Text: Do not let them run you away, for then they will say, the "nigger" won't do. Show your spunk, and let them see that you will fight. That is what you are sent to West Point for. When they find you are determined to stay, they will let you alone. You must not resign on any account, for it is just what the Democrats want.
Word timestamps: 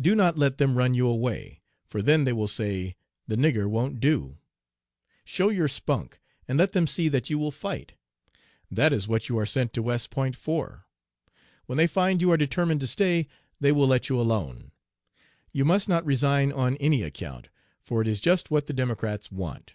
Do 0.00 0.14
not 0.14 0.38
let 0.38 0.56
them 0.56 0.78
run 0.78 0.94
you 0.94 1.06
away, 1.06 1.60
for 1.84 2.00
then 2.00 2.24
they 2.24 2.32
will 2.32 2.48
say, 2.48 2.96
the 3.26 3.36
"nigger" 3.36 3.68
won't 3.68 4.00
do. 4.00 4.38
Show 5.26 5.50
your 5.50 5.68
spunk, 5.68 6.22
and 6.48 6.56
let 6.56 6.72
them 6.72 6.86
see 6.86 7.10
that 7.10 7.28
you 7.28 7.38
will 7.38 7.50
fight. 7.50 7.92
That 8.70 8.94
is 8.94 9.06
what 9.06 9.28
you 9.28 9.38
are 9.38 9.44
sent 9.44 9.74
to 9.74 9.82
West 9.82 10.08
Point 10.08 10.34
for. 10.36 10.86
When 11.66 11.76
they 11.76 11.86
find 11.86 12.22
you 12.22 12.30
are 12.30 12.38
determined 12.38 12.80
to 12.80 12.86
stay, 12.86 13.28
they 13.60 13.70
will 13.70 13.86
let 13.86 14.08
you 14.08 14.18
alone. 14.18 14.72
You 15.52 15.66
must 15.66 15.86
not 15.86 16.06
resign 16.06 16.50
on 16.50 16.78
any 16.78 17.02
account, 17.02 17.50
for 17.82 18.00
it 18.00 18.08
is 18.08 18.22
just 18.22 18.50
what 18.50 18.68
the 18.68 18.72
Democrats 18.72 19.30
want. 19.30 19.74